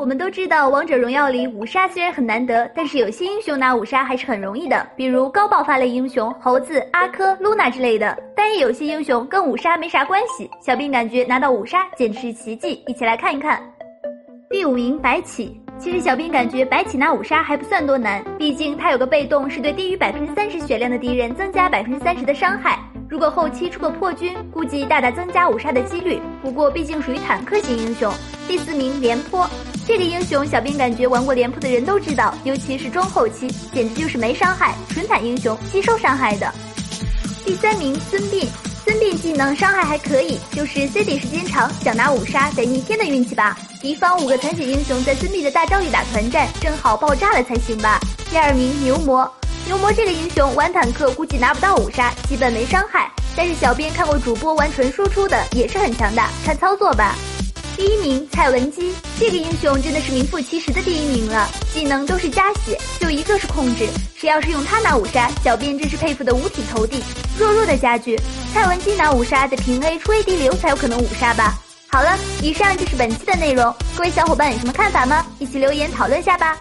[0.00, 8.18] 我们都知道，王者荣耀里五杀虽然很难得，但是有些英雄拿五杀还是很容易的，比如高爆发类英雄猴子、阿珂、露娜之类的。
[8.34, 12.82] 但也有些英雄跟五杀没啥关系，小兵感觉拿到五杀简直是奇迹。
[12.86, 13.62] 一起来看一看。
[14.48, 22.78] 第五名白起，其实小兵感觉白起拿五杀还不算多难，毕竟他有个被动是对低于百分之三十血量的敌人增加百分之三十的伤害。
[23.06, 26.18] 如果后期出个破军，估计大大增加五杀的几率。
[26.40, 28.10] 不过毕竟属于坦克型英雄。
[28.50, 29.48] 第四名廉颇。
[29.86, 36.52] 这个英雄，小编感觉玩过廉颇的人都知道，尤其是中后期，简直就是没伤害，纯坦英雄，吸收伤害的。
[37.44, 38.48] 第三名孙膑，
[38.84, 43.56] 孙膑技能伤害还可以，就是 CD 时间长，想拿五杀得逆天的运气吧。
[43.80, 48.00] 敌方五个残血英雄在孙膑的大招里打团战，正好爆炸了才行吧。
[48.30, 49.32] 第二名牛魔，
[49.64, 57.14] 牛魔这个英雄玩坦克估计拿不到五杀，基本没伤害，但是小编看过主播玩纯输出的，也是很强大，看操作吧。
[57.80, 67.02] 第一名蔡文姬，这个英雄真的是名副其实的第一名了，技能都是加血，就一个是控制，谁要是用他拿五杀，小编真是佩服的五体投地。
[67.38, 68.20] 弱弱的家具，
[68.52, 71.58] 蔡文姬拿五杀得平 A 出 AD 流才有可能五杀吧。
[71.86, 75.24] 好了，以上就是本期的内容，各位小伙伴有什么看法吗？
[75.38, 76.60] 一起留言讨论下吧。